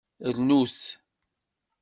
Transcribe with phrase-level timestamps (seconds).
[0.35, 0.77] Rnut!